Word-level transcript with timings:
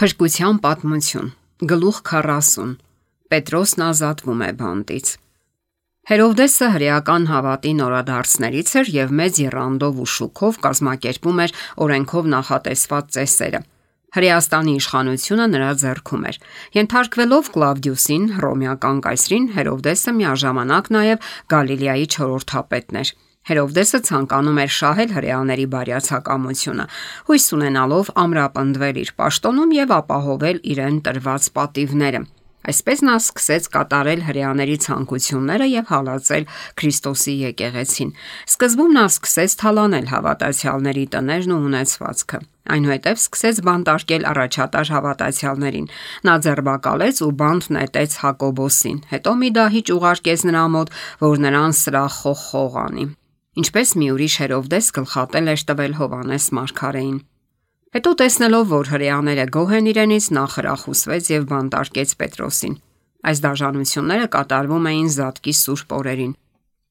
Փրկության 0.00 0.58
պատմություն. 0.64 1.26
Գլուխ 1.68 1.96
40 2.08 2.70
Պետրոսն 3.28 3.82
ազատվում 3.84 4.44
է 4.46 4.48
բանտից 4.60 5.10
Հերովդեսը 6.08 6.68
հրեական 6.76 7.26
հավատի 7.28 7.72
նորադարձներից 7.80 8.72
էր 8.80 8.92
եւ 8.94 9.12
մեծ 9.20 9.42
երանդով 9.44 10.00
ու 10.00 10.08
շուկով 10.14 10.58
կազմակերպում 10.64 11.42
էր 11.44 11.54
օրենքով 11.84 12.32
նախատեսված 12.36 13.12
ծեսերը։ 13.18 13.60
Հրեաստանի 14.16 14.72
իշխանությունը 14.80 15.46
նրա 15.52 15.70
ձեռքում 15.84 16.24
էր։ 16.32 16.40
Ենթարկվելով 16.80 17.50
Կլավդիուսին, 17.60 18.24
ռոմեական 18.40 19.04
կայսրին, 19.04 19.50
Հերովդեսը 19.60 20.16
միաժամանակ 20.16 20.94
նաև 20.96 21.28
Գալիլեայի 21.52 22.08
չորրորդապետն 22.16 23.04
էր։ 23.04 23.12
Հերովդեսը 23.48 23.98
ցանկանում 24.06 24.58
էր 24.62 24.74
շահել 24.76 25.14
հрեաների 25.16 25.64
բարյացակամությունը, 25.74 26.84
հույս 27.30 27.46
ունենալով 27.56 28.10
ամրապնդվել 28.24 29.00
իր 29.04 29.14
պաշտոնում 29.22 29.72
եւ 29.80 29.94
ապահովել 29.96 30.60
իրեն 30.74 31.00
տրված 31.08 31.48
պատիվները։ 31.56 32.20
Այսպես 32.70 33.00
նա 33.08 33.14
սկսեց 33.16 33.66
կատարել 33.72 34.22
հрեաների 34.26 34.74
ցանկությունները 34.84 35.66
եւ 35.70 35.86
հալածել 35.90 36.44
Քրիստոսի 36.80 37.34
եկեղեցին։ 37.40 38.10
Սկզբում 38.52 38.92
նա 38.98 39.04
սկսեց 39.10 39.54
թալանել 39.62 40.10
հավատացյալների 40.10 41.04
տներն 41.14 41.54
ու 41.56 41.60
ունեցվածքը։ 41.70 42.40
Այնուհետև 42.70 43.22
սկսեց 43.24 43.62
բանտարկել 43.66 44.26
առաջատար 44.30 44.92
հավատացյալներին։ 44.94 45.88
Նա 46.28 46.34
ձերբակալեց 46.44 47.22
ու 47.24 47.32
բանտ 47.40 47.70
նետեց 47.80 48.18
Հակոբոսին։ 48.20 49.00
Հետո 49.14 49.34
մի 49.40 49.50
դահիճ 49.56 49.94
ուղարկեց 49.96 50.44
նրա 50.50 50.66
մոտ, 50.76 50.92
որ 51.24 51.42
նրան 51.48 51.74
սրախող 51.80 52.44
խողանի։ 52.50 53.06
Ինչպես 53.58 53.92
մի 53.98 54.08
ուրիշ 54.14 54.34
հերովդես 54.40 54.88
գլխատել 54.94 55.50
էր 55.50 55.62
տվել 55.66 55.94
Հովանես 55.98 56.44
Մարգարեին։ 56.54 57.16
Հետո 57.90 58.10
տեսնելով, 58.20 58.66
որ 58.70 58.90
հрьяաները 58.94 59.46
գոհ 59.56 59.72
են 59.80 59.88
իրենից, 59.90 60.26
նախ 60.36 60.52
հրախուսվեց 60.60 61.30
եւ 61.34 61.48
բանտարկեց 61.50 62.12
Պետրոսին։ 62.20 62.76
Այս 63.26 63.42
դաժանությունները 63.44 64.28
կատարվում 64.36 64.86
էին 64.90 65.10
Զատկի 65.16 65.54
Սուրբ 65.60 65.94
օրերին, 65.98 66.34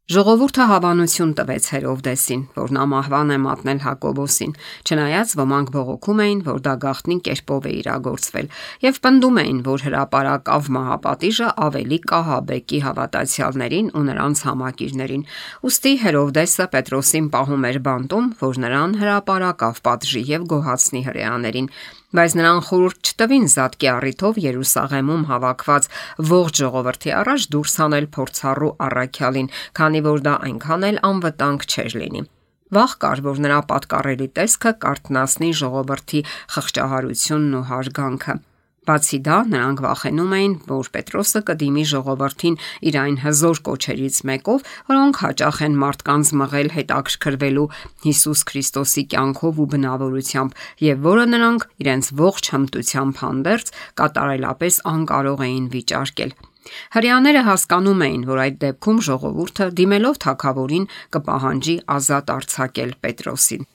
Ժողովուրդը 0.10 0.66
հավանություն 0.66 1.32
տվեց 1.38 1.66
Հերովդեսին, 1.70 2.40
որ 2.56 2.72
նա 2.74 2.86
մահվան 2.90 3.34
է 3.34 3.36
մատնել 3.44 3.82
Հակոբոսին, 3.84 4.56
չնայած 4.90 5.34
ոմանք 5.38 5.70
բողոքում 5.76 6.24
էին, 6.24 6.42
որ 6.48 6.64
դա 6.66 6.74
գաղտնի 6.86 7.18
կերպով 7.28 7.68
է 7.70 7.74
իրագործվել, 7.82 8.50
եւ 8.88 8.98
պնդում 9.06 9.38
էին, 9.44 9.60
որ 9.70 9.86
հրաապարակավ 9.86 10.72
մահապատիժը 10.80 11.52
ավելի 11.70 12.02
կահաբեկի 12.10 12.82
հավատացյալներին 12.90 13.94
ու 13.94 14.06
նրանց 14.10 14.44
համակիրներին։ 14.50 15.28
Ոստի 15.70 15.94
Հերովդեսը 16.10 16.70
Պետրոսին 16.74 17.30
պահում 17.38 17.70
էր 17.70 17.82
բանտում, 17.86 18.34
որ 18.42 18.62
նրան 18.66 19.00
հրաապարակավ 19.06 19.86
պատժի 19.86 20.26
եւ 20.34 20.52
գոհացնի 20.58 21.06
հրեաներին 21.06 21.74
բայց 22.18 22.36
նրան 22.40 22.60
խորուրդ 22.66 23.10
չտվին 23.10 23.44
զատկի 23.54 23.88
առիթով 23.94 24.38
Երուսաղեմում 24.42 25.24
հավաքված 25.30 25.88
ողջ 26.30 26.62
ժողովրդի 26.64 27.14
առաջ 27.20 27.46
դուրս 27.54 27.76
հանել 27.84 28.08
փորձառու 28.16 28.72
առաքյալին, 28.88 29.50
քանի 29.78 30.02
որ 30.10 30.24
դա 30.26 30.34
այնքան 30.50 30.88
էլ 30.90 30.98
անվտանգ 31.10 31.68
չէր 31.70 31.98
լինի։ 32.02 32.24
Վախ 32.70 32.92
կար, 33.02 33.22
որ 33.30 33.42
նրա 33.46 33.60
պատկառելի 33.70 34.28
տեսքը 34.40 34.72
կարթնասնի 34.86 35.52
ժողովրդի 35.62 36.20
խղճահարությունն 36.56 37.56
ու 37.60 37.66
հարգանքը։ 37.70 38.36
Բացի 38.88 39.18
դա, 39.26 39.38
նրանք 39.52 39.82
վախենում 39.84 40.34
էին, 40.40 40.54
որ 40.70 40.90
Պետրոսը 40.96 41.42
կդիմի 41.50 41.84
ժողովրդին 41.92 42.56
իր 42.90 42.98
այն 43.04 43.18
հզոր 43.24 43.62
կոչերից 43.68 44.20
մեկով, 44.30 44.68
որոնք 44.90 45.20
հաճախ 45.24 45.60
են 45.68 45.76
մարդկանց 45.84 46.32
մղել 46.42 46.70
հետաքրքրվելու 46.76 47.68
Հիսուս 48.06 48.44
Քրիստոսի 48.50 49.04
կյանքով 49.14 49.60
ու 49.60 49.68
բնավորությամբ, 49.76 50.60
եւ 50.90 51.02
որը 51.10 51.26
նրանք 51.36 51.66
իրենց 51.86 52.14
ողջ 52.24 52.52
հմտությամբ 52.56 53.24
հանդերձ 53.24 53.74
կատարելապես 54.00 54.80
անկարող 54.94 55.44
էին 55.50 55.66
վիճարկել։ 55.76 56.38
Հрьяաները 56.94 57.42
հասկանում 57.48 58.06
էին, 58.10 58.24
որ 58.30 58.42
այդ 58.46 58.58
դեպքում 58.64 59.02
ժողովուրդը 59.10 59.68
դիմելով 59.80 60.22
թակավորին 60.28 60.88
կպահանջի 61.18 61.76
ազատ 61.98 62.34
արձակել 62.36 62.96
Պետրոսին։ 63.06 63.70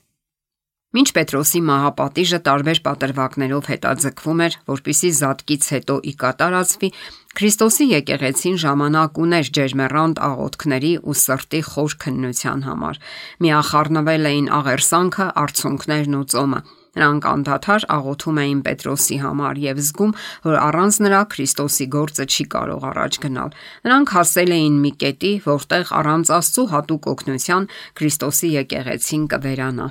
Մինչ 0.94 1.08
Պետրոսի 1.10 1.60
մահապատիժը 1.66 2.38
տարբեր 2.46 2.80
պատրվակներով 2.84 3.68
հետաձգվում 3.72 4.42
էր, 4.44 4.56
որpիսի 4.70 5.08
զատկից 5.18 5.64
հետո 5.74 5.96
ի 6.06 6.12
կատարածվի, 6.20 6.90
Քրիստոսի 7.34 7.86
եկեղեցին 7.90 8.58
ժամանակ 8.62 9.18
ուներ 9.24 9.48
ջերմեռանդ 9.58 10.20
աղոթքների 10.22 10.92
ու 11.02 11.16
սրտի 11.18 11.62
խոր 11.66 11.96
քննության 12.04 12.62
համար։ 12.68 13.00
Միախառնվել 13.42 14.28
էին 14.30 14.46
աղերսանքը, 14.60 15.26
արցունքներն 15.42 16.14
ու 16.14 16.22
ծոմը։ 16.30 16.60
Նրանք 16.94 17.26
անդադար 17.26 17.88
աղոթում 17.90 18.38
էին 18.44 18.60
Պետրոսի 18.68 19.18
համար 19.24 19.60
եւ 19.64 19.82
զգում, 19.82 20.12
որ 20.46 20.58
առանց 20.62 21.00
նրա 21.08 21.24
Քրիստոսի 21.34 21.88
գործը 21.96 22.28
չի 22.30 22.46
կարող 22.54 22.86
առաջ 22.94 23.18
գնալ։ 23.26 23.58
Նրանք 23.88 24.14
հասել 24.14 24.56
էին 24.60 24.78
մի 24.86 24.94
կետի, 25.02 25.34
որտեղ 25.50 25.92
առանց 26.04 26.32
Աստծո 26.38 26.68
հատուկ 26.76 27.12
օգնության 27.16 27.68
Քրիստոսի 27.98 28.54
եկեղեցին 28.62 29.28
կվերանա։ 29.34 29.90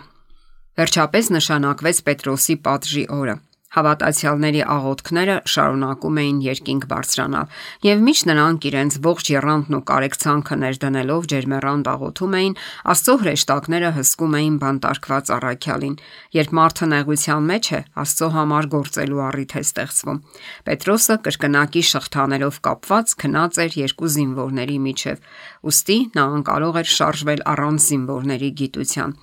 Վերջապես 0.80 1.28
նշանակվեց 1.38 1.98
Պետրոսի 2.08 2.56
պատժի 2.66 3.04
օրը։ 3.14 3.36
Հավատացյալների 3.74 4.60
աղոթքները 4.70 5.36
շարունակում 5.50 6.18
էին 6.24 6.40
երկինք 6.46 6.84
բարձրանալ, 6.92 7.48
եւ 7.88 8.04
միշտ 8.06 8.28
նրանք 8.30 8.68
իրենց 8.70 8.98
ողջ 9.08 9.32
երանդն 9.34 9.78
ու 9.78 9.82
կարեկցանքը 9.90 10.58
ներդնելով 10.64 11.28
ջերմեռանդ 11.34 11.90
աղոթում 11.94 12.36
էին, 12.38 12.54
Աստծո 12.94 13.16
հրեշտակները 13.24 13.90
հսկում 13.98 14.38
էին 14.38 14.56
բանտարկված 14.62 15.32
առաքյալին։ 15.34 15.96
Երբ 16.38 16.54
մարդը 16.54 16.90
նեղության 16.94 17.50
մեջ 17.50 17.66
է, 17.74 17.80
Աստծո 18.04 18.30
համար 18.38 18.70
գործելու 18.74 19.24
առիթ 19.34 19.54
է 19.58 19.64
ստեղծվում։ 19.64 20.22
Պետրոսը 20.70 21.16
կրկնակի 21.26 21.84
շղթաներով 21.90 22.62
կապված 22.68 23.16
քնած 23.24 23.60
էր 23.64 23.78
երկու 23.84 24.12
զինվորների 24.14 24.78
միջև։ 24.84 25.26
Ոստի 25.64 25.98
նա 26.14 26.24
անկարող 26.38 26.80
էր 26.84 26.90
շարժվել 26.94 27.42
առանց 27.54 27.84
զինվորների 27.90 28.50
գիտության։ 28.60 29.14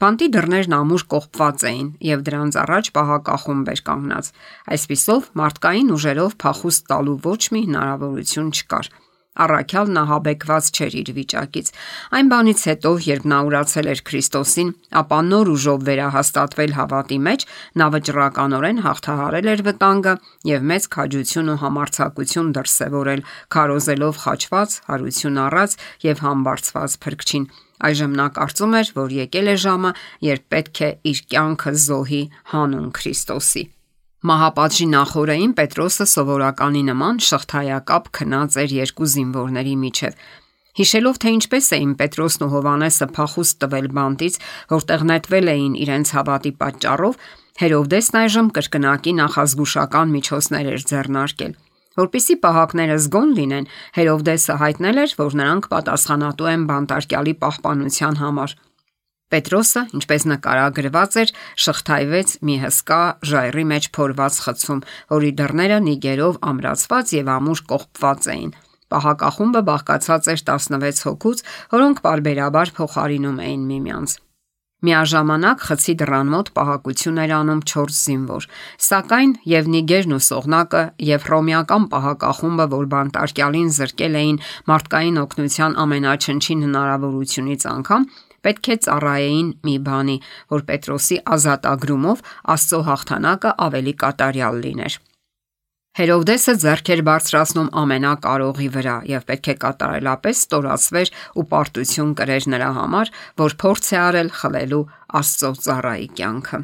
Բանտի 0.00 0.28
դռներն 0.34 0.76
ամուր 0.80 1.04
կողպված 1.14 1.64
էին 1.70 1.88
եւ 2.10 2.22
դրանց 2.30 2.58
առաջ 2.64 2.90
պահակախումբ 2.96 3.70
էր 3.70 3.82
կանգնած։ 4.00 4.32
Այսպիսով 4.72 5.28
մարդկային 5.40 5.92
ուժերով 5.96 6.34
փախուստ 6.40 6.88
տալու 6.90 7.20
ոչ 7.26 7.40
մի 7.52 7.62
հնարավորություն 7.68 8.50
չկար։ 8.56 8.90
Առաքյալն 9.40 9.98
ահաբեկված 10.00 10.68
չէր 10.74 10.94
իր 11.00 11.10
վիճակից։ 11.16 11.68
Այն 12.18 12.30
բանից 12.32 12.62
հետո, 12.66 12.90
երբ 13.06 13.28
նա 13.30 13.38
ուրացել 13.46 13.90
էր 13.92 14.00
Քրիստոսին, 14.10 14.72
ապա 15.00 15.18
նոր 15.30 15.50
ուժով 15.54 15.84
վերահաստատվել 15.86 16.74
հավատի 16.76 17.18
մեջ, 17.30 17.46
նա 17.78 17.86
վճռականորեն 17.94 18.82
հաղթահարել 18.84 19.50
էր 19.54 19.64
վտանգը 19.70 20.14
եւ 20.50 20.68
մեծ 20.74 20.90
քաջություն 20.98 21.54
ու 21.54 21.58
համարձակություն 21.62 22.52
դրսեւորել, 22.58 23.24
քարոզելով 23.54 24.22
խաչված, 24.26 24.78
հարություն 24.90 25.42
առած 25.46 25.80
եւ 26.10 26.24
համբարձված 26.26 27.00
փրկչին։ 27.06 27.50
Այժմ 27.80 28.16
նա 28.18 28.26
կարծում 28.36 28.74
էր, 28.82 28.94
որ 28.98 29.12
եկել 29.24 29.54
է 29.54 29.56
ժամը, 29.64 29.96
երբ 30.28 30.48
պետք 30.52 30.84
է 30.84 30.94
իր 31.14 31.26
կյանքը 31.32 31.76
զոհի 31.88 32.24
հանուն 32.52 32.88
Քրիստոսի։ 32.98 33.70
Մահապատժի 34.20 34.86
նախորեին 34.92 35.52
Պետրոսը 35.56 36.04
սովորականի 36.10 36.80
նման 36.90 37.20
շղթայակապ 37.24 38.10
քնած 38.18 38.58
էր 38.60 38.74
երկու 38.76 39.08
զինվորների 39.12 39.72
միջև։ 39.84 40.18
Հիշելով 40.80 41.20
թե 41.22 41.32
ինչպես 41.36 41.70
էին 41.76 41.94
Պետրոսն 42.02 42.44
ու 42.44 42.50
Հովանեսը 42.52 43.08
փախուստ 43.16 43.58
տվել 43.64 43.88
բանտից, 43.96 44.36
որտեղ 44.76 45.06
նետվել 45.10 45.50
էին 45.54 45.74
իրենց 45.86 46.12
հավատի 46.20 46.52
պատճառով, 46.60 47.16
Հերովդեսն 47.60 48.20
այժմ 48.20 48.52
կրկնակի 48.60 49.12
նախազգուշական 49.24 50.14
միջոցներ 50.20 50.68
էր 50.70 50.84
ձեռնարկել։ 50.90 51.52
Որպիսի 52.00 52.36
պահակները 52.44 52.96
զգոն 53.04 53.30
լինեն, 53.40 53.70
Հերովդեսը 53.96 54.54
հայտնել 54.60 55.00
էր, 55.00 55.14
որ 55.20 55.36
նրանք 55.40 55.64
պատասխանատու 55.72 56.50
են 56.52 56.62
բանտարկյալի 56.70 57.34
պահպանության 57.40 58.20
համար։ 58.20 58.54
Պետրոսը, 59.30 59.82
ինչպես 59.94 60.24
նկարագրված 60.30 61.18
էր, 61.22 61.32
շղթայվեց 61.64 62.32
մի 62.46 62.56
հսկա 62.64 63.02
ժայռի 63.30 63.64
մեջ 63.72 63.84
փորված 63.94 64.38
խցում, 64.46 64.80
որի 65.14 65.30
դռները 65.40 65.78
նիգերով 65.86 66.40
ամրացված 66.50 67.12
եւ 67.20 67.30
ամուր 67.36 67.62
կողպված 67.70 68.26
էին։ 68.34 68.50
Պահակախումբը 68.90 69.60
բաղկացած 69.70 70.32
էր 70.34 70.42
16 70.50 71.04
հոգուց, 71.06 71.44
որոնք 71.76 72.02
parberabar 72.06 72.74
փոխարինում 72.74 73.38
էին 73.46 73.62
միմյանց։ 73.70 74.16
Միաժամանակ 74.80 75.64
խցի 75.68 75.94
դռան 76.00 76.28
մոտ 76.32 76.50
պահակություն 76.56 77.18
էր 77.20 77.32
անում 77.36 77.58
4 77.70 77.94
զինվոր, 78.00 78.46
սակայն 78.86 79.34
եւ 79.52 79.68
Նիգերն 79.74 80.14
ու 80.16 80.20
Սողնակը 80.26 80.82
եւ 81.10 81.26
Հռոմեական 81.28 81.84
պահակախումբը, 81.92 82.66
որ 82.74 82.88
բանտարկյալին 82.94 83.68
զրկել 83.76 84.16
էին 84.22 84.40
մարդկային 84.72 85.20
օգնության 85.20 85.76
ամենաչնչին 85.84 86.64
հնարավորությունից 86.66 87.68
անգամ, 87.76 88.08
պետք 88.46 88.72
է 88.74 88.76
ծառայեին 88.86 89.52
մի 89.68 89.76
բանի, 89.90 90.16
որ 90.54 90.66
Պետրոսի 90.70 91.20
ազատագրումով 91.36 92.24
Աստծո 92.54 92.80
հաղթանակը 92.90 93.54
ավելի 93.68 93.94
կատարյալ 94.04 94.60
լիներ։ 94.64 94.98
Հերովդեսը 95.98 96.52
ձեռք 96.62 96.90
էր 96.94 97.00
բարձրացնում 97.06 97.70
ամենակարողի 97.80 98.68
վրա 98.76 98.96
եւ 99.10 99.24
պետք 99.30 99.48
է 99.50 99.54
կատարելապես 99.64 100.42
ստորացվեր 100.46 101.08
ու 101.40 101.46
պարտություն 101.50 102.12
կրեր 102.20 102.46
նրա 102.54 102.68
համար, 102.76 103.10
որ 103.42 103.56
փորձ 103.62 103.88
է 103.90 103.98
արել 104.06 104.30
խլելու 104.40 104.84
Աստծո 105.20 105.50
ծառայի 105.66 106.06
կյանքը։ 106.20 106.60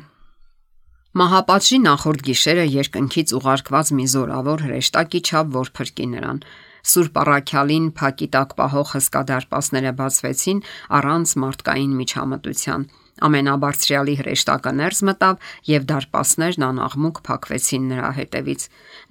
Մահապատժի 1.17 1.79
նախորդ 1.83 2.23
գիշերը 2.29 2.65
երկնքից 2.77 3.31
ուղարկված 3.41 3.93
մի 3.99 4.07
զորավոր 4.15 4.65
հրեշտակի 4.67 5.21
չափ 5.27 5.53
որ 5.55 5.71
փրկի 5.79 6.07
նրան։ 6.13 6.41
Սուրբ 6.87 7.19
Առաքյալին 7.23 7.89
փակի 7.99 8.29
տակ 8.37 8.55
պահող 8.61 8.93
հսկա 8.97 9.23
դարպասները 9.33 9.93
բացվեցին 10.01 10.63
առանց 11.01 11.35
մարդկային 11.43 11.99
միջամտության։ 12.03 12.87
Ամենաբարձրյալի 13.27 14.15
հրեշտակը 14.21 14.71
ներս 14.77 14.99
մտավ 15.09 15.45
եւ 15.71 15.85
դարպասներն 15.91 16.65
անաղմուկ 16.67 17.21
փակվեցին 17.29 17.87
նրա 17.93 18.11
հետևից։ 18.19 18.67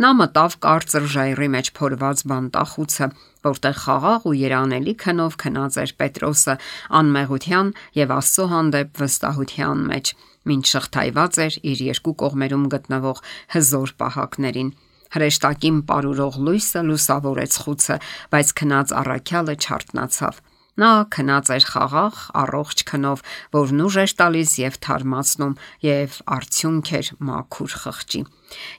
Նա 0.05 0.11
մտավ 0.19 0.57
կարծր 0.65 1.07
ժայռի 1.15 1.49
մեջ 1.55 1.71
փորված 1.79 2.21
բանտախուցը, 2.31 3.07
որտեղ 3.49 3.75
խաղաղ 3.81 4.29
ու 4.29 4.35
երանելի 4.45 4.93
քնով 5.01 5.37
քնած 5.41 5.79
էր 5.85 5.95
Պետրոսը 6.05 6.55
անմեղության 7.01 7.73
եւ 7.97 8.15
Աստծո 8.19 8.45
հանդեպ 8.53 9.01
վստահության 9.01 9.85
մեջ, 9.89 10.15
ինչ 10.53 10.65
շղթայված 10.69 11.39
էր 11.45 11.59
իր 11.73 11.85
երկու 11.89 12.17
կողմերում 12.21 12.65
գտնվող 12.75 13.21
հզոր 13.57 13.95
պահակներին։ 14.05 14.75
Հրեշտակին 15.15 15.77
ապարուրող 15.85 16.41
լույսը 16.45 16.81
լուսավորեց 16.89 17.61
խուցը, 17.65 17.97
բայց 18.35 18.51
քնած 18.59 18.93
առաքյալը 19.01 19.55
չարտնացավ։ 19.65 20.43
Նա 20.75 21.07
քնած 21.07 21.49
էր 21.55 21.65
խաղաղ, 21.71 22.15
առողջ 22.35 22.81
քնով, 22.89 23.21
որն 23.55 23.83
ուժ 23.85 23.95
էր 24.01 24.13
տալիս 24.19 24.55
եւ 24.59 24.79
թարմացնում 24.83 25.53
եւ 25.87 26.17
արդյունք 26.35 26.91
էր 26.99 27.11
մաքուր 27.29 27.75
խղճի։ 27.85 28.21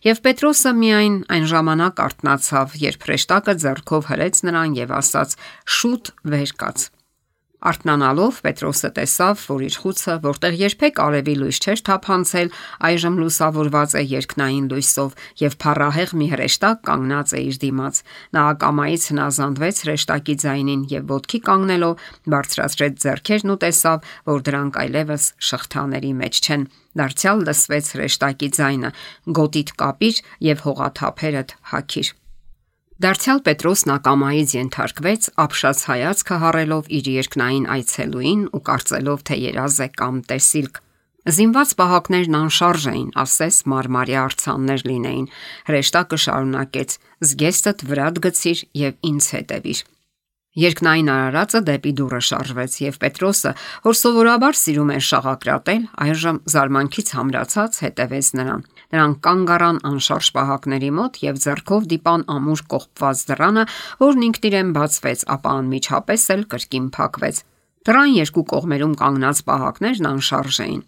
Եվ 0.05 0.21
Պետրոսը 0.27 0.73
միայն 0.83 1.17
այն 1.33 1.49
ժամանակ 1.53 2.03
արթնացավ, 2.07 2.77
երբ 2.85 3.09
հրեշտակը 3.09 3.57
ձեռքով 3.65 4.13
հրեց 4.13 4.43
նրան 4.45 4.77
եւ 4.77 4.95
ասաց. 5.01 5.41
«Շուտ 5.77 6.13
վեր 6.37 6.53
կաց»։ 6.61 6.87
Արթնանալով 7.65 8.39
Պետրոսը 8.45 8.91
տեսավ, 8.97 9.43
որ 9.49 9.63
իր 9.67 9.77
խուցը, 9.81 10.15
որտեղ 10.27 10.57
երբեք 10.61 10.99
արևի 11.01 11.35
լույս 11.41 11.61
չէր 11.65 11.83
թափանցել, 11.89 12.51
այժմ 12.89 13.17
լուսավորված 13.23 13.95
է 13.97 14.03
երկնային 14.11 14.67
լույսով 14.73 15.17
եւ 15.41 15.57
փառահեղ 15.65 16.13
մի 16.21 16.29
հրեշտակ 16.37 16.83
կանգնած 16.91 17.33
է 17.33 17.41
իր 17.47 17.59
դիմաց։ 17.65 18.03
Նա 18.37 18.43
ակամայից 18.53 19.09
հնազանդվեց 19.13 19.81
հրեշտակի 19.87 20.37
ձայնին 20.45 20.83
եւ 20.93 21.09
ոտքի 21.17 21.41
կանգնելով 21.49 22.05
բարձրացրեց 22.37 23.01
ձեռքերն 23.07 23.55
ու 23.57 23.61
տեսավ, 23.65 24.13
որ 24.37 24.45
դրանք 24.51 24.79
այլևս 24.85 25.25
շղթաների 25.49 26.13
մեջ 26.21 26.45
չեն։ 26.45 26.69
Դարձյալ 26.97 27.43
լսվեց 27.49 27.91
հրեշտակի 27.97 28.53
ձայնը. 28.57 28.93
«Գոտիդ 29.37 29.75
կապիր 29.81 30.23
եւ 30.51 30.63
հողաթափերդ 30.69 31.59
հագիր»։ 31.73 32.15
Դարձյալ 32.97 33.43
Պետրոսն 33.45 33.91
ակամայից 33.93 34.53
ենթարկվեց, 34.57 35.27
ապշած 35.43 35.81
հայացքը 35.85 36.37
հառելով 36.41 36.87
իր 36.97 37.09
երկնային 37.13 37.67
այցելուին 37.75 38.45
ու 38.57 38.61
կարծելով, 38.69 39.25
թե 39.29 39.37
երազ 39.43 39.77
է 39.85 39.89
կամ 40.01 40.21
տեսիլք։ 40.31 40.81
Զինված 41.37 41.75
պահակներն 41.77 42.39
անշարժ 42.41 42.87
էին, 42.93 43.11
ասես 43.21 43.59
մարմարյա 43.69 44.23
արցաններ 44.31 44.87
լինեին։ 44.89 45.29
Հրեշտակը 45.69 46.19
շարունակեց. 46.25 46.97
«Զգեստդ 47.27 47.85
վրադ 47.91 48.23
գցիր 48.25 48.65
եւ 48.81 48.97
ինձ 49.11 49.29
հետևիր»։ 49.37 49.85
Երկնային 50.57 51.09
արարածը 51.13 51.61
դեպի 51.69 51.93
դուռը 52.01 52.23
շարժվեց 52.31 52.75
եւ 52.81 52.95
Պետրոսը, 53.05 53.53
որ 53.85 53.97
սովորաբար 54.01 54.57
սիրում 54.57 54.93
էր 54.97 55.05
շաղակրատել, 55.11 55.83
այժմ 56.07 56.39
զարմանքից 56.57 57.13
համրացած 57.17 57.81
հետևեց 57.85 58.31
նրան։ 58.41 58.63
Նրանք 58.95 59.21
կանգ 59.27 59.53
առան 59.57 59.79
անշարժ 59.91 60.29
պահակների 60.37 60.91
մոտ 60.99 61.21
եւ 61.27 61.39
ձեռքով 61.43 61.87
դիպան 61.91 62.27
ամուր 62.37 62.65
կողպված 62.73 63.23
դռանը, 63.31 63.65
որն 64.03 64.27
ինքն 64.31 64.49
իրեն 64.51 64.75
բացվեց, 64.77 65.25
ապա 65.37 65.55
անմիջապես 65.61 66.27
էլ 66.37 66.43
կրկին 66.55 66.91
փակվեց։ 66.97 67.41
Դռան 67.87 68.13
երկու 68.17 68.45
կողմերում 68.51 68.95
կանգնած 69.01 69.41
պահակներն 69.47 70.11
անշարժ 70.11 70.61
էին։ 70.67 70.85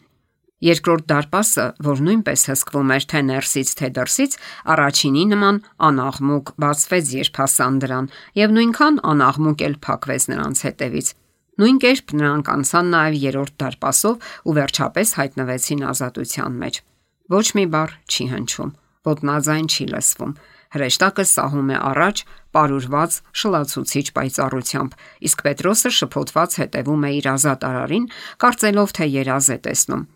Երկրորդ 0.58 1.04
դարպասը, 1.06 1.64
որ 1.86 2.00
նույնպես 2.02 2.42
հսկվում 2.50 2.88
էր 2.96 3.04
թե 3.12 3.20
ներսից, 3.28 3.68
թե 3.78 3.90
դրսից, 3.98 4.32
առաջինի 4.74 5.22
նման 5.32 5.60
անաղմուկ 5.88 6.50
բացվեց, 6.64 7.12
երբ 7.18 7.38
հասան 7.38 7.78
դրան, 7.84 8.10
եւ 8.42 8.56
նույնքան 8.58 9.00
անաղմուկ 9.14 9.64
էլ 9.68 9.78
փակվեց 9.86 10.28
նրանց 10.34 10.64
հետևից։ 10.66 11.14
Նույն 11.62 11.78
կերպ 11.86 12.12
նրանք 12.18 12.50
անցան 12.58 12.92
նաև 12.98 13.22
երրորդ 13.22 13.54
դարպասով 13.62 14.28
ու 14.50 14.58
վերջապես 14.58 15.14
հայտնվեցին 15.22 15.86
ազատության 15.94 16.58
մեջ։ 16.66 16.82
Ոչ 17.28 17.46
մի 17.56 17.64
բառ 17.68 17.90
չի 18.08 18.24
հնչում, 18.32 18.70
ոտնաձայն 19.04 19.66
չի 19.68 19.84
լսվում։ 19.92 20.30
Հրեշտակը 20.68 21.24
սահում 21.28 21.72
է 21.72 21.78
առաջ, 21.88 22.20
պարուրված 22.56 23.16
շլացուցիչ 23.40 24.06
պայծառությամբ, 24.16 24.94
իսկ 25.28 25.42
Պետրոսը 25.46 25.90
շփոթված 25.98 26.56
հետևում 26.60 27.04
է 27.08 27.10
իր 27.18 27.28
ազատարարին, 27.32 28.06
կարծելով 28.44 28.94
թե 28.98 29.08
երազ 29.12 29.48
է 29.48 29.58
տեսնում։ 29.68 30.06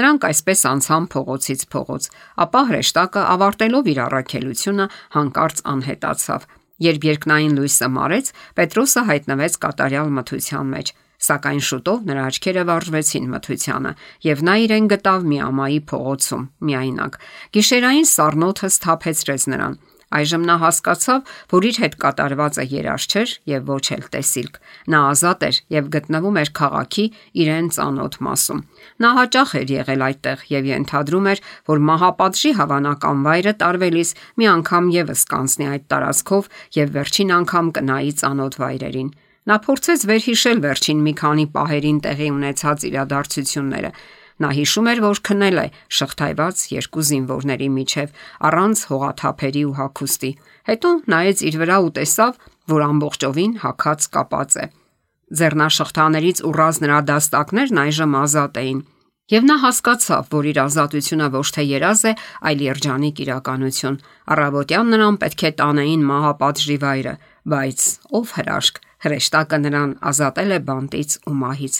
Նրանք 0.00 0.26
այսպես 0.30 0.60
անցան 0.70 1.06
փողոցից 1.14 1.62
փողոց, 1.70 2.02
ապա 2.46 2.60
հրեշտակը 2.70 3.22
ավարտելով 3.34 3.90
իր 3.90 3.98
առաքելությունը 4.06 4.86
հանկարծ 5.14 5.62
անհետացավ։ 5.70 6.46
Երբ 6.80 7.06
երկնային 7.10 7.56
լույսը 7.60 7.88
մարեց, 7.94 8.30
Պետրոսը 8.58 9.02
հայտնվեց 9.10 9.58
կատարյալ 9.66 10.12
մթության 10.18 10.70
մեջ 10.74 10.94
սակայն 11.26 11.62
շուտով 11.68 12.08
նրա 12.10 12.24
աչքերը 12.30 12.64
վարժվեցին 12.70 13.30
մթությանը, 13.34 13.92
եւ 14.30 14.42
նա 14.48 14.54
իրեն 14.64 14.90
գտավ 14.94 15.28
մի 15.30 15.38
ամայի 15.50 15.80
փողոցում, 15.90 16.44
միայնակ։ 16.70 17.20
Գիշերային 17.56 18.10
սառնոթը 18.14 18.70
սթափեցրեց 18.80 19.48
նրան։ 19.54 19.80
Այժմ 20.10 20.42
նա 20.42 20.54
հասկացավ, 20.58 21.28
որ 21.52 21.66
իր 21.68 21.76
հետ 21.80 21.92
կատարվածը 22.02 22.64
երաշխ 22.72 23.12
չէր 23.14 23.34
եւ 23.50 23.68
ոչ 23.70 23.84
էլ 23.94 24.02
տեսիլք։ 24.14 24.56
Նա 24.90 25.02
ազատ 25.10 25.44
էր 25.46 25.60
եւ 25.76 25.90
գտնվում 25.94 26.40
էր 26.40 26.50
քաղաքի 26.58 27.04
իրեն 27.44 27.70
ծանոթ 27.76 28.18
մասում։ 28.26 28.64
Նա 29.06 29.10
հաճախ 29.20 29.54
էր 29.60 29.72
եղել 29.76 30.04
այդտեղ 30.10 30.44
եւ 30.50 30.68
ենթադրում 30.72 31.30
էր, 31.30 31.42
որ 31.70 31.82
մահապատժի 31.94 32.54
հավանական 32.58 33.24
վայրը 33.30 33.54
տարվելիս 33.62 34.14
մի 34.34 34.52
անգամ 34.58 34.92
եւս 34.98 35.26
կանցնի 35.30 35.72
այդ 35.78 35.90
տարածքով 35.94 36.52
եւ 36.80 36.94
վերջին 36.98 37.34
անգամ 37.38 37.74
կնայի 37.78 38.14
ծանոթ 38.18 38.62
վայրերին։ 38.66 39.10
Նա 39.48 39.56
փորձեց 39.64 40.02
վերհիշել 40.10 40.58
վերջին 40.64 40.98
մի 41.04 41.12
քանի 41.20 41.44
պահերին 41.54 42.00
տեղի 42.04 42.28
ունեցած 42.36 42.84
իրադարձությունները։ 42.90 43.90
Նա 44.40 44.50
հիշում 44.56 44.86
էր, 44.90 45.00
որ 45.04 45.18
քնել 45.28 45.58
է 45.60 45.64
շղթայված 45.96 46.60
երկու 46.72 47.04
զինվորների 47.08 47.68
միջև 47.76 48.20
առանց 48.50 48.84
հողաթափերի 48.90 49.64
ու 49.68 49.74
հագուստի։ 49.80 50.30
Հետո 50.70 50.90
նայեց 51.12 51.42
իր 51.50 51.58
վրա 51.60 51.76
ու 51.84 51.92
տեսավ, 52.00 52.38
որ 52.72 52.84
ամբողջովին 52.90 53.52
հակած 53.64 54.06
կապած 54.16 54.56
է։ 54.60 54.66
Ձեռնաշղթաներից 55.40 56.38
ուռած 56.48 56.80
նրա 56.84 56.98
դաստակներն 57.10 57.80
այժմ 57.84 58.16
ազատ 58.20 58.60
էին։ 58.64 58.80
Եվ 59.30 59.44
նա 59.46 59.56
հասկացավ, 59.62 60.24
որ 60.34 60.46
իր 60.50 60.58
ազատությունը 60.58 61.26
ոչ 61.36 61.46
թե 61.54 61.64
երազ 61.70 62.00
է, 62.10 62.12
այլ 62.50 62.62
երջանիկ 62.66 63.20
իրականություն։ 63.24 64.00
Առավոտյան 64.34 64.90
նրան 64.90 65.18
պետք 65.22 65.44
է 65.46 65.50
տանեին 65.60 66.02
մահապատժի 66.10 66.78
վայրը, 66.82 67.14
բայց 67.54 67.84
ով 68.18 68.32
հրաշք, 68.40 68.80
Հրեշտակը 69.00 69.58
նրան 69.64 69.96
ազատել 70.10 70.50
է 70.56 70.60
բանտից 70.68 71.16
ու 71.30 71.36
մահից։ 71.40 71.76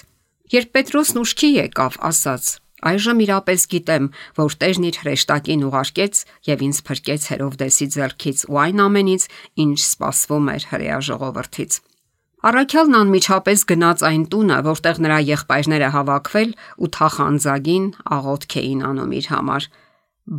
Երբ 0.50 0.70
Պետրոսն 0.74 1.20
ուշքի 1.20 1.50
եկավ, 1.60 1.98
ասաց. 2.10 2.44
Այժմ 2.80 3.18
իրապես 3.26 3.64
գիտեմ, 3.70 4.04
որ 4.40 4.54
Տերն 4.60 4.86
իր 4.88 4.96
հրեշտակին 5.02 5.64
ուղարկեց 5.68 6.20
եւ 6.48 6.62
ինձ 6.64 6.78
փրկեց 6.88 7.26
Հերովդեսի 7.30 7.86
ձեռքից 7.92 8.38
ու 8.48 8.60
այն 8.64 8.80
ամենից, 8.86 9.26
ինչ 9.64 9.78
սпасվում 9.84 10.48
էր 10.54 10.64
հրեա 10.70 10.98
ժողովրդից։ 11.10 11.72
Առաքյալն 12.40 12.96
անմիջապես 12.96 13.62
գնաց 13.68 14.02
այն 14.08 14.22
տունը, 14.32 14.58
որտեղ 14.64 15.00
նրա 15.04 15.18
եղբայրները 15.28 15.88
հավաքվել 15.92 16.54
ու 16.80 16.88
թախանձագին 16.96 17.86
աղոթք 18.16 18.56
էին 18.64 18.80
անում 18.90 19.12
իր 19.20 19.26
համար։ 19.34 19.66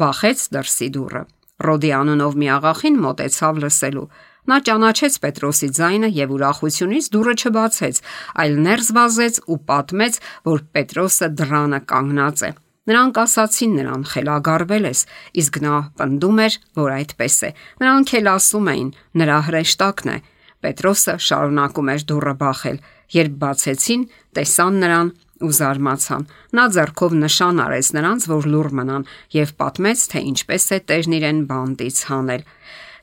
Բախեց 0.02 0.40
դրսի 0.56 0.90
դուռը։ 0.98 1.24
Ռոդի 1.62 1.92
անունով 2.02 2.38
մի 2.42 2.48
աղախին 2.58 2.98
մտեցավ 3.06 3.62
լսելու։ 3.62 4.08
Նա 4.52 4.58
ճանաչեց 4.68 5.14
Պետրոսի 5.24 5.68
ձայնը 5.78 6.08
եւ 6.12 6.32
ուրախությունից 6.36 7.06
դուռը 7.14 7.34
չբացեց, 7.40 8.00
այլ 8.42 8.58
ներս 8.66 8.88
վազեց 8.98 9.38
ու 9.48 9.58
պատմեց, 9.70 10.18
որ 10.50 10.64
Պետրոսը 10.76 11.30
դռանը 11.40 11.80
կանգնած 11.88 12.44
է։ 12.44 12.52
Նրանք 12.92 13.20
ասացին 13.22 13.74
նրան 13.80 14.04
խելագարվել 14.12 14.90
ես, 14.90 15.06
իսկ 15.40 15.60
նա 15.64 15.76
պնդում 16.02 16.44
էր, 16.46 16.60
որ 16.82 16.94
այդպես 16.98 17.36
է։ 17.48 17.50
Նրանք 17.80 18.14
էլ 18.20 18.30
ասում 18.32 18.70
էին, 18.74 18.90
նրա 19.22 19.38
հրեշտակն 19.48 20.12
է։ 20.12 20.18
Պետրոսը 20.66 21.16
շարունակում 21.32 21.92
էր 21.96 22.06
դուռը 22.12 22.36
բախել, 22.42 22.78
երբ 23.16 23.40
բացեցին, 23.42 24.04
տեսան 24.36 24.82
նրան 24.84 25.16
ու 25.42 25.56
զարմացան։ 25.62 26.28
Նա 26.58 26.66
ձեռքով 26.76 27.16
նշան 27.22 27.62
արեց 27.66 27.88
նրանց, 27.98 28.28
որ 28.36 28.52
լուր 28.52 28.70
մնան 28.82 29.08
եւ 29.40 29.54
պատմեց, 29.62 30.04
թե 30.12 30.20
ինչպես 30.32 30.66
է 30.76 30.80
Տերն 30.92 31.16
իրեն 31.22 31.40
բանդից 31.50 32.02
հանել 32.12 32.44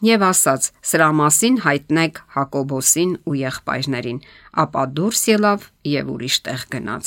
եւ 0.04 0.26
ասաց. 0.28 0.72
«Սրա 0.88 1.08
մասին 1.20 1.56
հայտնեք 1.66 2.20
Հակոբոսին 2.34 3.12
ու 3.28 3.38
եղբայրներին»։ 3.38 4.20
Ապա 4.62 4.82
դուրս 4.98 5.22
ելավ 5.34 5.70
եւ 5.98 6.12
ուրիշ 6.14 6.36
տեղ 6.48 6.62
գնաց։ 6.74 7.06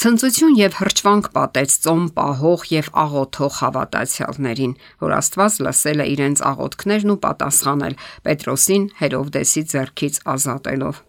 Ցնծություն 0.00 0.54
եւ 0.56 0.76
հրճվանք 0.80 1.26
պատեց 1.34 1.72
ծոմ 1.84 2.04
պահող 2.16 2.62
եւ 2.72 2.86
աղոթող 3.02 3.56
հավատացյալներին, 3.60 4.72
որ 5.04 5.12
Աստված 5.18 5.58
լսել 5.66 6.00
է 6.00 6.06
իրենց 6.14 6.42
աղոթքներն 6.50 7.12
ու 7.12 7.18
պատասխանել 7.26 7.98
Պետրոսին 8.24 8.86
Հերովդեսի 9.00 9.62
ձեռքից 9.74 10.20
ազատելով։ 10.34 11.02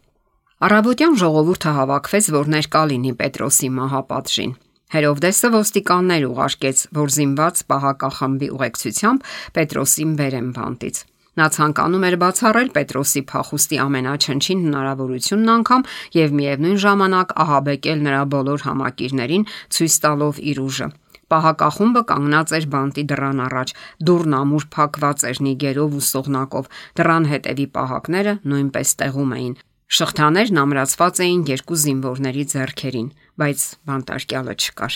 Արաբոդյան 0.67 1.15
ժողովուրդը 1.23 1.71
հավաքվեց, 1.79 2.25
որ 2.35 2.51
ներկա 2.57 2.83
լինի 2.91 3.13
Պետրոսի 3.21 3.69
մահապատժին։ 3.79 4.51
Հերովդեսը 4.91 5.49
ոստիկաններ 5.55 6.23
ուղարկեց, 6.27 6.79
որ 6.97 7.11
զինված 7.15 7.59
պահակախմբի 7.71 8.47
ուղեկցությամբ 8.57 9.29
Պետրոսին 9.55 10.11
բերեն 10.19 10.49
բանտից։ 10.57 10.97
Նա 11.39 11.45
ցանկանում 11.55 12.05
էր 12.07 12.15
բացառել 12.21 12.71
Պետրոսի 12.75 13.21
փախուստի 13.31 13.77
ամենաչնչին 13.85 14.65
հնարավորությունն 14.65 15.53
անգամ 15.53 15.85
եւ 16.17 16.35
միևնույն 16.41 16.81
ժամանակ 16.83 17.31
ահաբեկել 17.45 18.03
նրա 18.07 18.21
բոլոր 18.35 18.65
համակիրներին, 18.67 19.47
ցույց 19.71 19.95
տալով 20.03 20.43
իր 20.51 20.61
ուժը։ 20.67 20.91
Պահակախումբը 21.31 22.01
կանգնած 22.11 22.55
էր 22.59 22.65
բանտի 22.75 23.03
դռան 23.15 23.43
առաջ։ 23.47 23.75
Դուռն 24.11 24.33
ամուր 24.41 24.65
փակված 24.75 25.27
էր 25.31 25.43
նիգերով 25.47 25.95
ու 25.95 26.07
սողնակով։ 26.11 26.71
Դռան 26.99 27.31
հետևի 27.31 27.67
պահակները 27.79 28.33
նույնպես 28.51 28.97
տեղում 28.99 29.35
էին։ 29.39 29.53
Շղթաներն 29.91 30.59
ամրացված 30.61 31.17
էին 31.23 31.41
երկու 31.49 31.77
զինվորների 31.81 32.43
ձեռքերին, 32.51 33.07
բայց 33.41 33.63
բանտարկյալը 33.89 34.53
չկար։ 34.55 34.93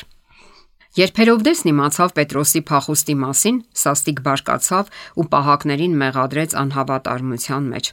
Երբ 0.96 1.20
Հերովդեսն 1.20 1.70
իմացավ 1.72 2.14
Պետրոսի 2.16 2.62
փախուստի 2.70 3.16
մասին, 3.25 3.58
սաստիկ 3.82 4.22
բարկացավ 4.24 4.94
ու 5.20 5.25
պահակներին 5.36 5.98
մեղադրեց 6.00 6.56
անհավատարմության 6.64 7.68
մեջ։ 7.75 7.92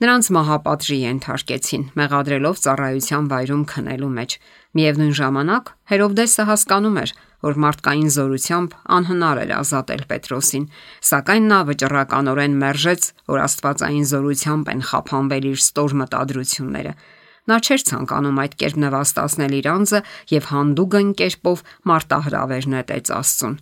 Նրանց 0.00 0.28
մահապատժի 0.36 0.98
ենթարկեցին, 1.00 1.82
մեղադրելով 1.96 2.60
ծառայության 2.64 3.24
վայրում 3.32 3.64
քնելու 3.72 4.12
մեջ։ 4.20 4.36
Միևնույն 4.76 5.16
ժամանակ 5.20 5.72
Հերովդեսը 5.92 6.46
հասկանում 6.50 7.00
էր, 7.00 7.10
որ 7.16 7.29
մարդկային 7.64 8.10
զորությամբ 8.16 8.74
անհնար 8.96 9.40
էր 9.44 9.52
ազատել 9.56 10.02
Պետրոսին, 10.10 10.66
սակայն 11.10 11.48
նա 11.50 11.60
վճռականորեն 11.70 12.58
մերժեց, 12.60 13.08
որ 13.32 13.42
Աստվածային 13.46 14.06
զորությամբ 14.10 14.70
են 14.74 14.84
խափանվել 14.90 15.48
իր 15.50 15.64
ստոր 15.64 15.96
մտադրությունները։ 16.02 16.92
Նա 17.50 17.56
չէր 17.64 17.84
ցանկանում 17.88 18.40
այդ 18.44 18.54
կերպ 18.60 18.78
նվաստացնել 18.84 19.56
իր 19.60 19.70
անձը 19.72 20.00
եւ 20.36 20.52
հանդուգն 20.52 21.10
կերպով 21.20 21.64
մարտահրավեր 21.90 22.70
նետեց 22.76 23.12
Աստծուն։ 23.16 23.56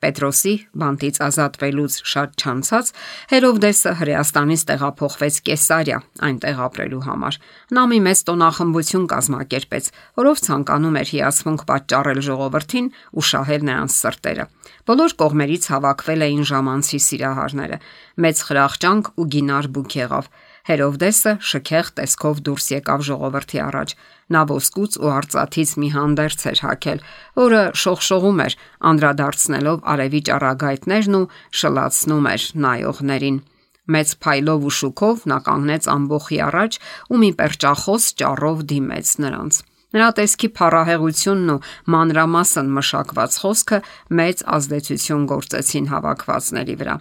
Պետրոսի 0.00 0.52
բանտից 0.80 1.16
ազատվելուց 1.26 1.96
շատ 2.10 2.36
չանցած 2.40 2.90
Հերովդեսը 3.30 3.92
Հրեաստանից 4.00 4.62
տեղափոխվեց 4.70 5.40
Կեսարիա, 5.48 5.98
այնտեղ 6.28 6.62
ապրելու 6.66 7.02
համար։ 7.06 7.38
Նա 7.76 7.84
մի 7.90 7.98
մեծ 8.06 8.22
տոնախմբություն 8.30 9.06
կազմակերպեց, 9.12 9.90
որով 10.20 10.42
ցանկանում 10.46 10.98
էր 11.00 11.12
հիացմունք 11.14 11.64
պատճառել 11.70 12.20
ժողովրդին 12.30 12.92
ու 13.20 13.26
շահել 13.30 13.66
նրանց 13.70 13.96
սրտերը։ 14.00 14.44
Բոլոր 14.90 15.16
կողմերից 15.20 15.64
հավաքվել 15.70 16.24
էին 16.30 16.44
ժամանցի 16.50 16.98
սիրահարները։ 17.10 17.80
Մեծ 18.24 18.44
խրախճանք 18.48 19.12
ու 19.20 19.28
գինար 19.36 19.68
բուք 19.76 19.96
եղավ։ 20.00 20.32
Հերովդեսը 20.70 21.30
շքեղ 21.50 21.88
տեսքով 21.98 22.40
դուրս 22.46 22.66
եկավ 22.70 23.00
ժողովրդի 23.08 23.60
առաջ։ 23.64 23.94
Նա 24.30 24.42
ոսկուց 24.50 24.98
ու 25.00 25.08
արծաթից 25.10 25.70
մի 25.82 25.88
հանդերձ 25.94 26.44
էր 26.50 26.60
հակել, 26.66 27.00
որը 27.40 27.62
շողշողում 27.82 28.42
էր, 28.44 28.56
անդրադարձնելով 28.90 29.82
արևի 29.94 30.20
ճառագայթներն 30.30 31.18
ու 31.18 31.24
շլացնում 31.60 32.30
էր 32.30 32.46
նայողներին։ 32.66 33.42
Մեծ 33.90 34.14
փայլով 34.22 34.70
ու 34.70 34.74
շուկով 34.78 35.26
նա 35.34 35.38
կանգնեց 35.50 35.90
ամբողջի 35.90 36.40
առաջ 36.46 36.80
ու 37.10 37.20
մի 37.24 37.30
perճախոս 37.42 38.10
ճառով 38.22 38.66
դիմեց 38.70 39.14
նրանց։ 39.26 39.62
Նրա 39.90 40.08
տեսքի 40.20 40.48
փառահեղությունն 40.54 41.54
ու 41.56 41.62
մանրամասն 41.90 42.74
մշակված 42.78 43.38
խոսքը 43.42 43.80
մեծ 44.20 44.44
ազդեցություն 44.60 45.24
գործեցին 45.34 45.90
հավաքվածների 45.90 46.76
վրա։ 46.84 46.94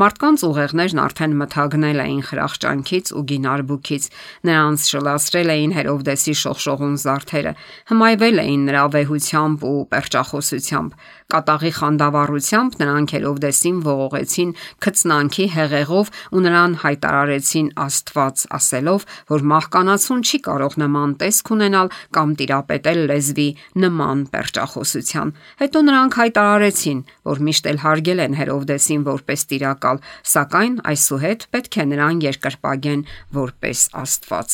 Մարդկանց 0.00 0.42
ուղեղներն 0.48 1.00
արդեն 1.02 1.32
մթագնել 1.36 1.98
էին 2.00 2.20
խրախճանքից 2.24 3.10
ու 3.12 3.22
գինարբուքից, 3.28 4.04
նրանց 4.48 4.84
շլացրել 4.88 5.52
էին 5.52 5.74
Հերովդեսի 5.76 6.34
շողշողուն 6.42 6.94
զարթերը, 7.02 7.52
հմայվել 7.92 8.40
էին 8.40 8.62
նրա 8.72 8.84
վեհությամբ 8.96 9.66
ու 9.68 9.82
perճախոսությամբ։ 9.92 10.96
Կատաղի 11.32 11.72
խանդավառությամբ 11.76 12.74
նրանք 12.80 13.12
Հերովդեսին 13.16 13.76
ողողեցին 13.84 14.50
քծնանքի 14.84 15.46
հեղեղով 15.52 16.10
ու 16.32 16.42
նրան 16.44 16.72
հայտարարեցին 16.82 17.68
Աստված, 17.84 18.46
ասելով, 18.56 19.06
որ 19.32 19.46
մահկանացուն 19.52 20.24
չի 20.28 20.40
կարող 20.48 20.76
նման 20.82 21.14
տեսք 21.20 21.52
ունենալ 21.56 21.92
կամ 22.16 22.34
տիրապետել 22.40 23.00
լեզվի 23.12 23.48
նման 23.84 24.26
perճախոսության։ 24.32 25.32
Հետո 25.62 25.84
նրանք 25.88 26.18
հայտարարեցին, 26.20 27.00
որ 27.32 27.44
միշտ 27.48 27.70
էլ 27.72 27.82
հարգել 27.86 28.24
են 28.28 28.36
Հերովդեսին 28.42 29.06
որպես 29.08 29.48
տիրակալ, 29.82 29.98
սակայն 30.22 30.74
այսուհետ 30.86 31.46
պետք 31.52 31.78
է 31.82 31.84
նրան 31.92 32.20
երկրպագեն 32.22 33.02
որպես 33.34 33.80
Աստված։ 34.02 34.50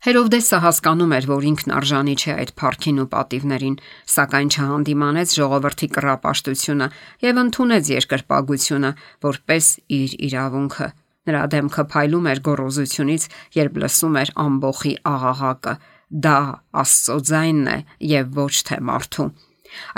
Հերովդեսը 0.00 0.58
հասկանում 0.64 1.12
էր, 1.12 1.24
որ 1.28 1.42
ինքն 1.50 1.72
արժանի 1.76 2.14
չէ 2.16 2.32
այդ 2.40 2.52
փառքին 2.56 3.00
ու 3.02 3.08
պատիվներին, 3.12 3.74
սակայն 4.08 4.48
չհանդիմանեց 4.54 5.34
ժողովրդի 5.36 5.88
կռապաշտությունը 5.92 6.86
եւ 7.20 7.40
ընդունեց 7.44 7.90
երկրպագությունը 8.00 8.90
որպես 9.28 9.68
իր 10.00 10.16
իրավունքը։ 10.30 10.88
Նրա 11.28 11.42
դեմքը 11.52 11.84
փայլում 11.92 12.30
էր 12.32 12.40
գոռոզությունից, 12.48 13.28
երբ 13.60 13.78
լսում 13.84 14.18
էր 14.24 14.32
ամբողի 14.40 14.94
աղաղակը։ 15.12 15.74
Դա 16.10 16.38
Աստծո 16.80 17.20
ձայնն 17.28 17.70
է 17.70 17.78
եւ 18.16 18.34
ոչ 18.40 18.54
թե 18.70 18.80
մարդու։ 18.88 19.28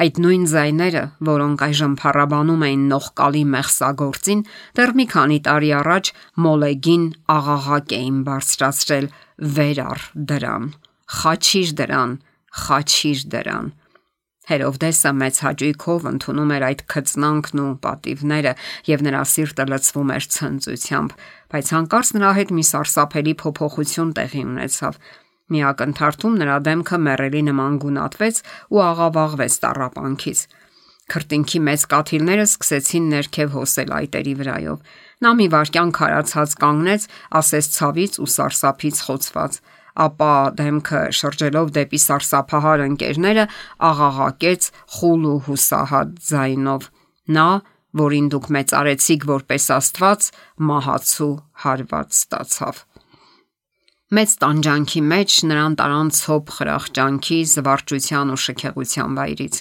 Այդ 0.03 0.21
նույն 0.25 0.47
ձայները, 0.53 1.03
որոնք 1.29 1.65
այժմ 1.67 1.95
փառաբանում 2.03 2.65
էին 2.69 2.87
նողկալի 2.93 3.45
մեղսագործին, 3.53 4.41
դեռ 4.79 4.95
մի 5.01 5.07
քանի 5.13 5.39
տարի 5.49 5.71
առաջ 5.83 6.13
մոլեգին 6.47 7.05
աղաղակ 7.37 7.95
էին 7.99 8.19
բարձրացրել 8.29 9.07
վեր 9.59 9.79
առ 9.83 10.03
դրան, 10.33 10.67
խաչիր 11.21 11.71
դրան, 11.83 12.19
խաչիր 12.63 13.25
դրան։ 13.37 13.73
Հերովդեսը 14.43 15.11
մեծ 15.15 15.37
հաճույքով 15.47 16.07
ընդունում 16.11 16.53
էր 16.53 16.65
այդ 16.67 16.81
քծնանքն 16.93 17.61
ու 17.63 17.67
պատիվները 17.85 18.53
եւ 18.91 19.05
նրա 19.07 19.21
սիրտը 19.33 19.67
լցվում 19.71 20.11
էր 20.17 20.27
ցնծությամբ, 20.35 21.15
բայց 21.55 21.71
հանկարծ 21.77 22.11
նրա 22.19 22.33
հետ 22.39 22.51
մի 22.59 22.65
սարսափելի 22.73 23.35
փոփոխություն 23.43 24.11
տեղի 24.19 24.43
ունեցավ։ 24.51 24.99
Մի 25.53 25.61
ակնթարթում 25.69 26.37
նրա 26.41 26.57
դեմքը 26.67 26.99
մեռելի 27.07 27.43
նման 27.51 27.79
գունատվեց 27.83 28.37
ու 28.73 28.83
աղավաղվեց 28.89 29.57
տարապանքից։ 29.65 30.41
Քրտինքի 31.13 31.61
մեծ 31.67 31.85
կաթիլները 31.93 32.45
սկսեցին 32.49 33.09
ներքև 33.13 33.53
հոսել 33.57 33.91
այտերի 33.99 34.35
վրայով։ 34.39 34.93
Նա 35.23 35.33
մի 35.39 35.47
վարքյան 35.53 35.91
քարացած 35.99 36.55
կանգնեց, 36.63 37.07
ասես 37.43 37.69
ցավից 37.77 38.17
ու 38.23 38.31
սարսափից 38.33 39.03
խոցված, 39.09 39.59
ապա 40.07 40.33
դեմքը 40.63 41.03
շրջելով 41.19 41.75
դեպի 41.77 42.01
սարսափահար 42.07 42.85
ընկերները 42.87 43.45
աղաղակեց 43.91 44.71
խուլ 44.97 45.27
ու 45.33 45.37
հուսահատ 45.51 46.15
ձայնով. 46.33 46.89
Նա, 47.37 47.49
որին 48.03 48.33
դուք 48.33 48.49
մեծարեցիք 48.57 49.29
որպես 49.29 49.69
Աստված, 49.77 50.31
մահացու 50.71 51.35
հարված 51.67 52.19
ստացավ։ 52.23 52.83
Մեծ 54.13 54.33
տանջանքի 54.43 55.01
մեջ 55.09 55.35
նրան 55.49 55.75
տարան 55.81 56.09
ցոփ 56.13 56.51
խրախճանքի, 56.53 57.37
զվարճության 57.49 58.33
ու 58.35 58.41
շքեղության 58.45 59.15
վայրից, 59.17 59.55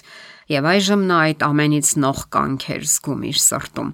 եւ 0.52 0.66
այժմ 0.72 1.04
նա 1.08 1.20
այդ 1.26 1.44
ամենից 1.46 1.92
նող 2.04 2.20
կանքեր 2.36 2.82
զգում 2.92 3.22
իր 3.32 3.38
սրտում։ 3.40 3.92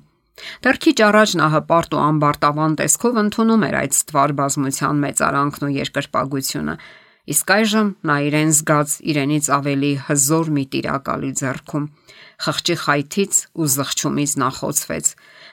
Դեռ 0.67 0.81
քիչ 0.83 0.97
առաջ 1.09 1.35
նա 1.39 1.47
հպարտ 1.55 1.95
ու 1.95 2.03
ամբարտավան 2.09 2.75
տեսքով 2.81 3.21
ընդունում 3.23 3.63
էր 3.69 3.77
այդ 3.79 3.95
ստվար 3.99 4.35
բազմության 4.41 5.01
մեծարանքն 5.07 5.69
ու 5.69 5.71
երկրպագությունը, 5.79 6.75
իսկ 7.29 7.55
այժմ 7.55 7.89
նա 8.09 8.17
իրեն 8.27 8.53
զգաց 8.59 8.91
իրենից 9.15 9.47
ավելի 9.59 9.93
հզոր 10.09 10.53
մի 10.59 10.65
տիրակալի 10.75 11.33
ձեռքում։ 11.39 11.89
Խղճի 12.39 12.77
խայթից 12.83 13.33
ու 13.59 13.71
զղջումից 13.79 14.33
նախոցվեց։ 14.43 15.07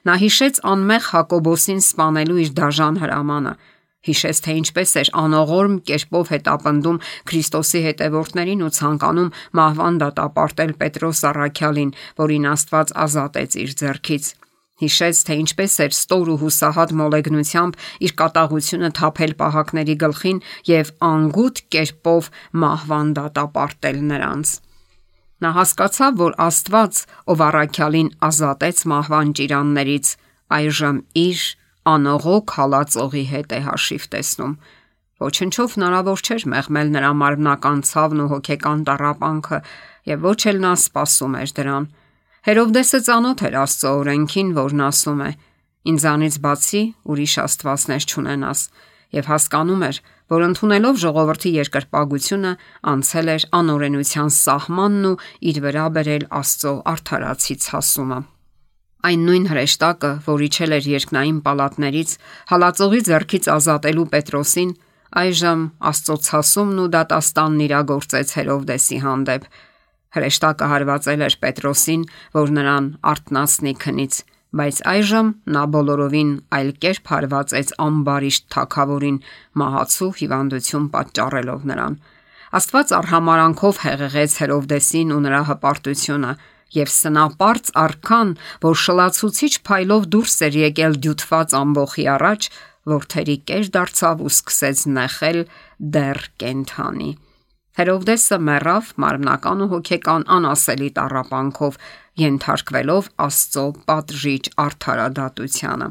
Նա 0.06 0.16
հիշեց 0.22 0.60
անմեղ 0.72 1.08
Հակոբոսին 1.14 1.82
սپانելու 1.86 2.42
իր 2.46 2.52
դաժան 2.62 3.00
հրամանը 3.06 3.54
հիշեց 4.06 4.42
թե 4.46 4.56
ինչպես 4.62 4.96
էր 5.02 5.12
անողորմ 5.26 5.76
կերպով 5.90 6.32
հետապնդում 6.36 7.02
Քրիստոսի 7.32 7.82
հետևորդներին 7.90 8.66
ու 8.66 8.74
ցանկանում 8.80 9.34
մահվան 9.60 10.00
դատապարտել 10.06 10.74
Պետրոս 10.82 11.22
Առաքյալին, 11.32 11.94
որին 12.22 12.50
Աստված 12.56 12.98
ազատեց 13.06 13.58
իր 13.66 13.78
ձեռքից։ 13.82 14.34
Հիշեց, 14.76 15.20
թե 15.24 15.36
ինչպես 15.40 15.74
էր 15.86 15.94
ստոր 15.96 16.30
ու 16.34 16.40
հուսահատ 16.42 16.90
մոլեգնությամբ 17.00 17.78
իր 18.06 18.14
կատաղությունը 18.20 18.90
թափել 18.98 19.34
պահակների 19.40 19.96
գլխին 20.04 20.42
եւ 20.68 20.92
անգութ 21.10 21.62
կերպով 21.72 22.28
մահվան 22.66 23.14
դատապարտել 23.16 24.02
նրանց։ 24.12 24.52
Նա 25.46 25.52
հասկացավ, 25.56 26.20
որ 26.20 26.36
Աստված, 26.44 27.00
ով 27.32 27.46
առաքյալին 27.48 28.10
ազատեց 28.28 28.84
մահվան 28.92 29.32
ճիրաններից, 29.40 30.12
այժմ 30.60 31.00
իր 31.24 31.40
անողոք 31.90 32.56
հալածողի 32.58 33.24
հետ 33.32 33.54
է 33.56 33.60
հաշիվ 33.66 34.08
տեսնում։ 34.16 34.56
Ոչնչով 35.26 35.76
հնարավոր 35.76 36.24
չէր 36.26 36.46
մեղմել 36.54 36.90
նրա 36.96 37.12
մարմնական 37.22 37.84
ցավն 37.90 38.24
ու 38.26 38.30
հոգեկան 38.34 38.82
տարապանքը, 38.90 39.60
եւ 40.12 40.26
ոչ 40.26 40.40
էլ 40.52 40.60
նա 40.66 40.74
սпасում 40.82 41.38
էր 41.42 41.54
դրան։ 41.60 41.86
Հերովդեսը 42.46 43.00
ծանոթ 43.06 43.46
էր 43.46 43.56
Աստծո 43.62 43.94
օրենքին, 44.02 44.50
որն 44.60 44.84
ասում 44.86 45.22
է. 45.26 45.30
Ինձանից 45.86 46.36
բացի 46.46 46.84
ուրիշ 47.16 47.34
աստվածներ 47.46 48.06
չունենաս, 48.10 48.62
եւ 49.16 49.32
հասկանում 49.32 49.84
էր, 49.86 49.98
որ 50.36 50.46
ընդունելով 50.50 51.02
ժողովրդի 51.06 51.52
երկրպագությունը 51.56 52.54
անցել 52.92 53.34
էր 53.36 53.44
անօրենության 53.62 54.32
սահմանն 54.36 55.10
ու 55.10 55.18
իր 55.54 55.60
վրա 55.66 55.86
բերել 55.96 56.30
Աստծո 56.42 56.74
արդարացից 56.96 57.70
հասումը։ 57.76 58.20
Այն 59.06 59.26
նույն 59.28 59.46
հրեշտակը, 59.52 60.12
որ 60.26 60.44
իջել 60.46 60.76
էր 60.76 60.86
երկնային 60.90 61.40
պալատներից, 61.46 62.12
հալածողի 62.52 63.02
ձեռքից 63.06 63.50
ազատելու 63.56 64.06
Պետրոսին, 64.16 64.72
այժմ 65.22 65.62
Աստծոցասումն 65.90 66.80
ու 66.82 66.92
դատաստանն 66.96 67.66
իրագործեց 67.66 68.32
Հերովդեսի 68.36 68.98
հանդեպ։ 69.06 69.46
Հրեշտակը 70.16 70.70
հարվածել 70.72 71.26
էր 71.26 71.36
Պետրոսին, 71.46 72.08
որ 72.36 72.56
նրան 72.56 72.88
արթնացնի 73.12 73.74
քնից, 73.86 74.18
բայց 74.56 74.78
այժմ 74.96 75.30
նա 75.52 75.64
բոլորովին 75.76 76.30
այլ 76.56 76.70
կերպ 76.86 77.10
հարվածեց 77.12 77.72
ամբարիշտ 77.86 78.46
թագավորին 78.56 79.18
մահացու 79.62 80.12
հիվանդություն 80.20 80.86
պատճառելով 80.96 81.66
նրան։ 81.72 81.98
Աստված 82.56 82.92
արհամարանքով 82.96 83.80
հեղեղեց 83.86 84.36
Հերովդեսին 84.40 85.12
ու 85.12 85.24
նրա 85.26 85.42
հպարտությունը, 85.50 86.32
եւ 86.76 86.92
սնապարծ 86.92 87.72
արքան, 87.82 88.32
որ 88.66 88.76
շլացուցիչ 88.84 89.54
փայլով 89.68 90.08
դուրս 90.16 90.36
էր 90.48 90.58
եկել 90.62 90.98
դյութված 91.06 91.56
ամբողի 91.60 92.06
առաջ, 92.16 92.48
որթերի 92.96 93.38
կեր 93.50 93.70
դարձավ 93.76 94.24
ու 94.26 94.32
սկսեց 94.36 94.82
նեղել 94.96 95.40
դեռ 95.96 96.20
կենթանի։ 96.44 97.12
Հերովդեսը 97.76 98.38
մեռավ 98.48 98.92
մարմնական 99.04 99.64
ու 99.66 99.70
հոգեկան 99.74 100.24
անասելի 100.36 100.90
տարապանքով, 101.00 101.80
ենթարկվելով 102.22 103.10
Աստծո 103.26 103.66
պատժիչ 103.90 104.44
արդարադատությանը։ 104.66 105.90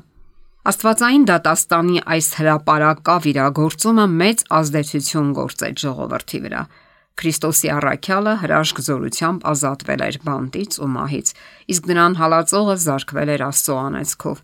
Աստվածային 0.65 1.27
դատաստանի 1.29 1.99
այս 2.15 2.29
հրաապարակա 2.39 3.17
վիրագործումը 3.27 4.07
մեծ 4.23 4.47
ազդեցություն 4.61 5.35
գործեց 5.37 5.85
ժողովրդի 5.85 6.41
վրա։ 6.47 6.63
ժողովրդ 6.65 6.84
Քրիստոսի 7.15 7.71
առաքյալը 7.71 8.33
հրաշք 8.43 8.81
զորությամբ 8.85 9.45
ազատվել 9.51 10.01
էր 10.05 10.17
բանտից 10.25 10.79
ու 10.83 10.89
մահից, 10.95 11.29
իսկ 11.75 11.89
նրան 11.91 12.17
հալածողը 12.21 12.77
զարկվել 12.85 13.31
էր 13.35 13.45
Աստծո 13.49 13.77
անեծքով։ 13.85 14.41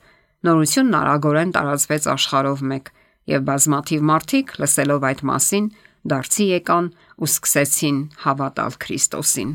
Նորությունն 0.46 0.98
արագորեն 1.00 1.54
տարածվեց 1.56 2.06
աշխարհով 2.14 2.62
մեկ, 2.70 2.92
եւ 3.30 3.42
բազմաթիվ 3.50 4.06
մարդիկ, 4.10 4.54
լսելով 4.62 5.08
այդ 5.10 5.24
մասին, 5.30 5.66
դարձի 6.10 6.46
եկան 6.50 6.86
ու 7.20 7.30
սկսեցին 7.30 7.98
հավատալ 8.24 8.78
Քրիստոսին։ 8.86 9.50